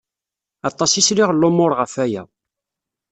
[0.69, 2.23] Aṭas i sliɣ n lumuṛ ɣef aya.